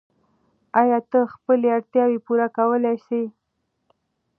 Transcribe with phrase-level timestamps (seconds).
[0.81, 3.21] آیا ته خپلې اړتیاوې پوره کولای سې؟